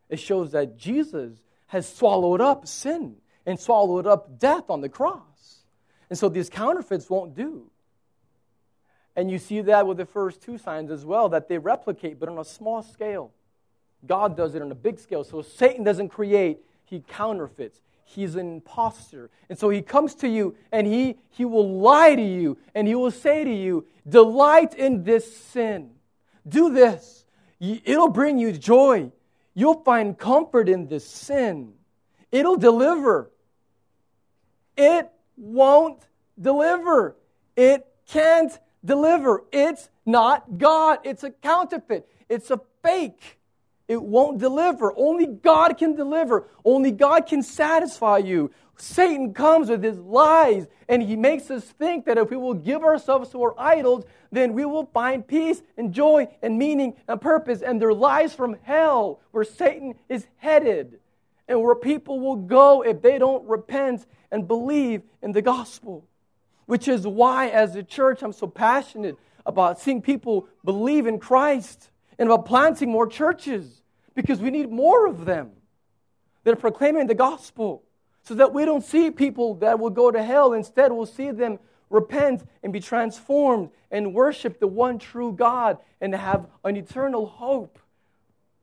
[0.09, 1.33] It shows that Jesus
[1.67, 5.63] has swallowed up sin and swallowed up death on the cross.
[6.09, 7.69] And so these counterfeits won't do.
[9.17, 12.29] And you see that with the first two signs as well, that they replicate, but
[12.29, 13.31] on a small scale.
[14.05, 15.23] God does it on a big scale.
[15.23, 17.81] So Satan doesn't create, he counterfeits.
[18.05, 19.31] He's an impostor.
[19.49, 22.93] And so he comes to you and he, he will lie to you and he
[22.93, 25.89] will say to you, Delight in this sin.
[26.47, 27.25] Do this.
[27.59, 29.11] It'll bring you joy.
[29.55, 31.73] You'll find comfort in this sin.
[32.31, 33.31] It'll deliver.
[34.77, 36.07] It won't
[36.39, 37.17] deliver.
[37.55, 38.57] It can't
[38.87, 39.43] deliver.
[39.51, 40.99] It's not God.
[41.03, 42.09] It's a counterfeit.
[42.29, 43.37] It's a fake.
[43.87, 44.93] It won't deliver.
[44.97, 46.47] Only God can deliver.
[46.65, 48.51] Only God can satisfy you.
[48.77, 52.83] Satan comes with his lies and he makes us think that if we will give
[52.83, 57.61] ourselves to our idols, then we will find peace and joy and meaning and purpose.
[57.61, 60.99] And they're lies from hell where Satan is headed
[61.47, 66.05] and where people will go if they don't repent and believe in the gospel.
[66.67, 71.89] Which is why, as a church, I'm so passionate about seeing people believe in Christ
[72.19, 73.81] and about planting more churches
[74.13, 75.51] because we need more of them
[76.43, 77.83] that are proclaiming the gospel
[78.23, 80.53] so that we don't see people that will go to hell.
[80.53, 81.59] Instead, we'll see them
[81.89, 87.79] repent and be transformed and worship the one true God and have an eternal hope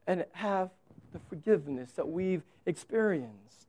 [0.07, 0.71] and have
[1.13, 3.67] the forgiveness that we've experienced.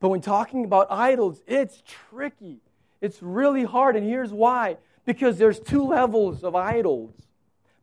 [0.00, 2.60] But when talking about idols, it's tricky.
[3.04, 4.78] It's really hard, and here's why.
[5.04, 7.12] Because there's two levels of idols.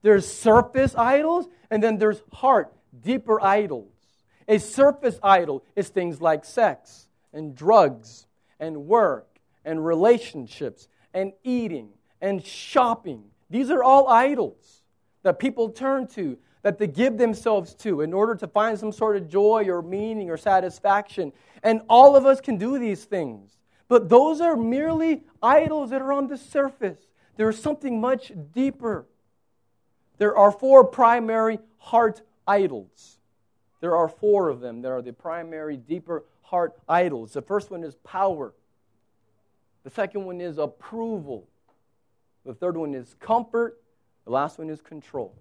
[0.01, 3.93] There's surface idols, and then there's heart, deeper idols.
[4.47, 8.25] A surface idol is things like sex and drugs
[8.59, 9.27] and work
[9.63, 13.25] and relationships and eating and shopping.
[13.51, 14.81] These are all idols
[15.21, 19.17] that people turn to, that they give themselves to in order to find some sort
[19.17, 21.31] of joy or meaning or satisfaction.
[21.61, 23.60] And all of us can do these things.
[23.91, 26.97] But those are merely idols that are on the surface.
[27.35, 29.05] There is something much deeper.
[30.17, 33.17] There are four primary heart idols.
[33.81, 34.81] There are four of them.
[34.81, 37.33] There are the primary, deeper heart idols.
[37.33, 38.53] The first one is power.
[39.83, 41.49] The second one is approval.
[42.45, 43.81] The third one is comfort.
[44.23, 45.35] The last one is control.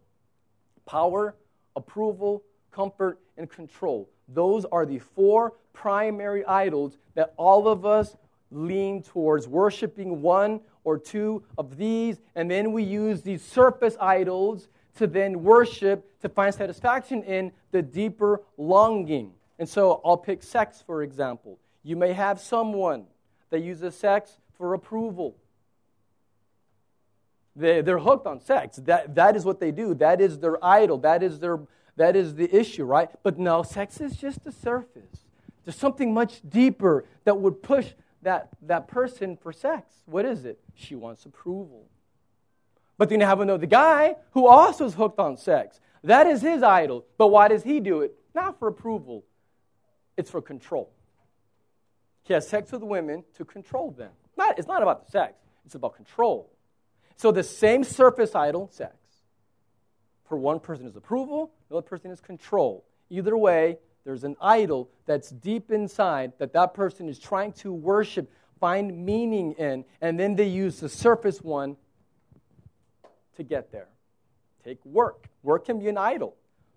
[0.86, 1.36] Power,
[1.76, 2.42] approval,
[2.72, 4.10] comfort, and control.
[4.26, 8.16] Those are the four primary idols that all of us
[8.50, 14.68] lean towards worshiping one or two of these, and then we use these surface idols
[14.96, 19.32] to then worship to find satisfaction in the deeper longing.
[19.58, 21.58] And so I'll pick sex, for example.
[21.82, 23.04] You may have someone
[23.50, 25.36] that uses sex for approval.
[27.56, 28.76] They, they're hooked on sex.
[28.78, 29.94] That, that is what they do.
[29.94, 30.98] That is their idol.
[30.98, 31.60] That is, their,
[31.96, 33.10] that is the issue, right?
[33.22, 35.24] But no, sex is just the surface.
[35.64, 37.92] There's something much deeper that would push
[38.22, 39.94] that, that person for sex.
[40.06, 40.60] What is it?
[40.74, 41.86] She wants approval.
[42.98, 45.80] But then you have another guy who also is hooked on sex.
[46.04, 47.06] That is his idol.
[47.16, 48.14] But why does he do it?
[48.34, 49.24] Not for approval,
[50.16, 50.92] it's for control.
[52.22, 54.10] He has sex with women to control them.
[54.36, 56.52] Not, it's not about the sex, it's about control.
[57.16, 58.94] So the same surface idol, sex,
[60.28, 62.84] for one person is approval, the other person is control.
[63.10, 68.30] Either way, there's an idol that's deep inside that that person is trying to worship,
[68.58, 71.76] find meaning in, and then they use the surface one
[73.36, 73.88] to get there.
[74.64, 75.28] Take work.
[75.42, 76.36] Work can be an idol.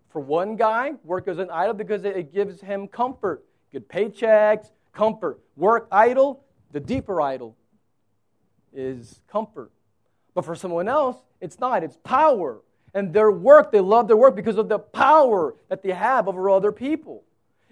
[0.10, 3.44] For one guy, work is an idol because it gives him comfort.
[3.72, 5.40] Good paychecks, comfort.
[5.56, 7.56] Work idol, the deeper idol
[8.74, 9.72] is comfort.
[10.34, 11.84] But for someone else, it's not.
[11.84, 12.62] It's power.
[12.94, 16.50] And their work, they love their work because of the power that they have over
[16.50, 17.24] other people.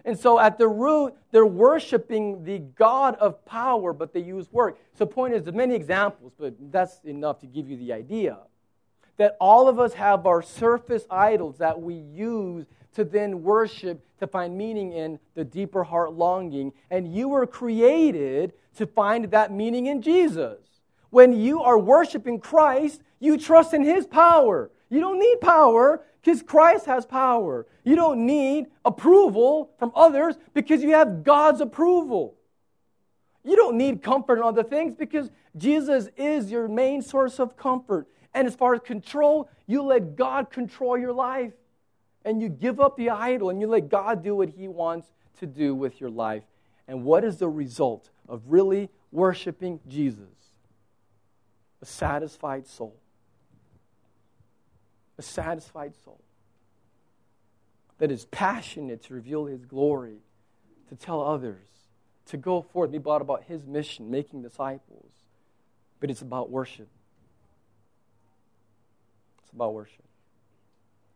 [0.03, 4.79] And so at the root, they're worshiping the God of power, but they use work.
[4.95, 8.39] So point is, there's many examples, but that's enough to give you the idea
[9.17, 12.65] that all of us have our surface idols that we use
[12.95, 16.73] to then worship, to find meaning in the deeper heart longing.
[16.89, 20.57] And you were created to find that meaning in Jesus.
[21.11, 24.71] When you are worshiping Christ, you trust in His power.
[24.91, 27.65] You don't need power because Christ has power.
[27.83, 32.35] You don't need approval from others because you have God's approval.
[33.43, 38.07] You don't need comfort and other things because Jesus is your main source of comfort.
[38.33, 41.53] And as far as control, you let God control your life.
[42.23, 45.07] And you give up the idol and you let God do what He wants
[45.39, 46.43] to do with your life.
[46.87, 50.25] And what is the result of really worshiping Jesus?
[51.81, 53.00] A satisfied soul.
[55.21, 56.19] A satisfied soul
[57.99, 60.17] that is passionate to reveal His glory,
[60.89, 61.67] to tell others,
[62.25, 65.11] to go forth, be brought about His mission, making disciples.
[65.99, 66.87] But it's about worship.
[69.43, 70.05] It's about worship.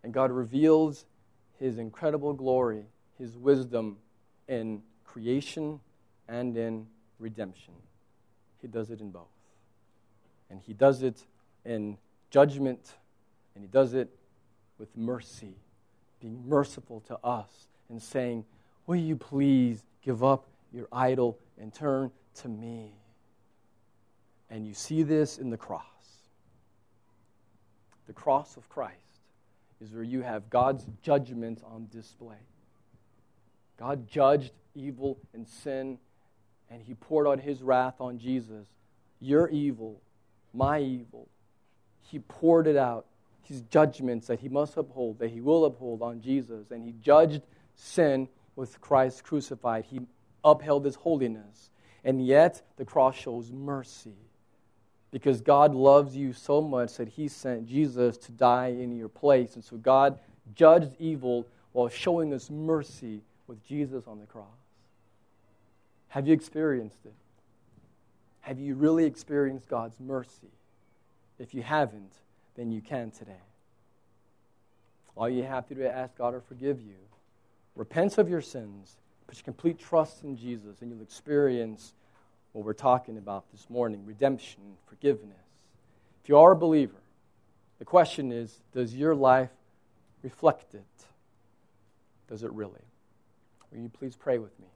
[0.03, 1.05] And God reveals
[1.57, 2.83] His incredible glory,
[3.17, 3.97] His wisdom
[4.47, 5.79] in creation
[6.27, 6.85] and in
[7.17, 7.73] redemption.
[8.61, 9.23] He does it in both.
[10.51, 11.23] And He does it
[11.65, 11.97] in
[12.29, 12.93] judgment,
[13.55, 14.09] and He does it
[14.77, 15.55] with mercy,
[16.21, 18.45] being merciful to us and saying,
[18.85, 22.91] Will you please give up your idol and turn to me?
[24.49, 25.81] And you see this in the cross.
[28.07, 28.93] the cross of Christ
[29.81, 32.37] is where you have God's judgment on display.
[33.77, 35.97] God judged evil and sin,
[36.69, 38.67] and He poured out His wrath on Jesus.
[39.19, 40.01] Your evil,
[40.53, 41.27] my evil.
[42.03, 43.05] He poured it out.
[43.45, 46.71] His judgments that He must uphold, that He will uphold on Jesus.
[46.71, 47.41] And He judged
[47.75, 49.85] sin with Christ crucified.
[49.85, 50.01] He
[50.43, 51.69] upheld His holiness.
[52.03, 54.15] And yet, the cross shows mercy
[55.11, 59.55] because God loves you so much that He sent Jesus to die in your place.
[59.55, 60.19] And so God
[60.53, 64.45] judged evil while showing us mercy with Jesus on the cross.
[66.09, 67.13] Have you experienced it?
[68.41, 70.51] Have you really experienced God's mercy?
[71.39, 72.13] If you haven't,
[72.55, 73.33] then you can today.
[75.15, 76.95] All you have to do is ask God to forgive you.
[77.75, 78.97] Repent of your sins,
[79.27, 81.93] put your complete trust in Jesus, and you'll experience
[82.53, 85.37] what we're talking about this morning redemption, forgiveness.
[86.23, 86.95] If you are a believer,
[87.79, 89.49] the question is does your life
[90.21, 90.83] reflect it?
[92.27, 92.81] Does it really?
[93.71, 94.67] Will you please pray with me?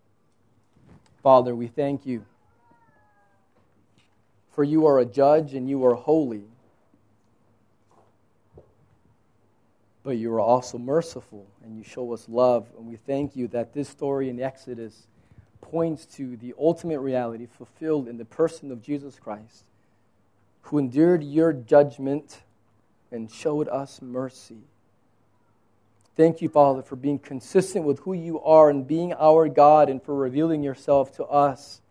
[1.23, 2.25] Father, we thank you.
[4.51, 6.43] For you are a judge and you are holy.
[10.09, 12.65] But you are also merciful and you show us love.
[12.75, 15.05] And we thank you that this story in Exodus
[15.61, 19.65] points to the ultimate reality fulfilled in the person of Jesus Christ,
[20.63, 22.41] who endured your judgment
[23.11, 24.63] and showed us mercy.
[26.17, 30.01] Thank you, Father, for being consistent with who you are and being our God and
[30.01, 31.81] for revealing yourself to us.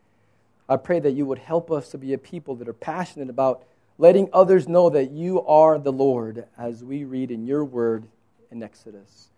[0.69, 3.63] I pray that you would help us to be a people that are passionate about
[3.99, 8.07] letting others know that you are the Lord as we read in your word
[8.51, 9.29] in Exodus.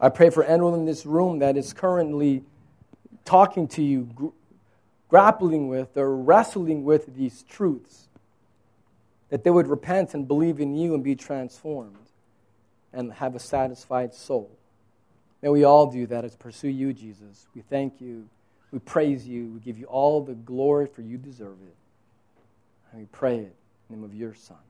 [0.00, 2.42] I pray for anyone in this room that is currently
[3.24, 4.32] talking to you,
[5.10, 8.08] grappling with, or wrestling with these truths,
[9.28, 11.96] that they would repent and believe in you and be transformed
[12.92, 14.50] and have a satisfied soul.
[15.42, 17.46] May we all do that as pursue you, Jesus.
[17.54, 18.28] We thank you.
[18.72, 19.52] We praise you.
[19.52, 21.76] We give you all the glory for you deserve it.
[22.92, 23.57] And we pray it
[23.90, 24.67] name of your Son.